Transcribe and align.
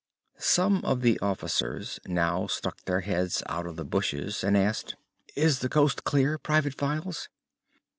Some 0.39 0.83
of 0.83 1.01
the 1.01 1.19
officers 1.19 1.99
now 2.07 2.47
stuck 2.47 2.81
their 2.85 3.01
heads 3.01 3.43
out 3.45 3.67
of 3.67 3.75
the 3.75 3.85
bushes 3.85 4.43
and 4.43 4.57
asked: 4.57 4.95
"Is 5.35 5.59
the 5.59 5.69
coast 5.69 6.05
clear, 6.05 6.39
Private 6.39 6.73
Files?" 6.73 7.29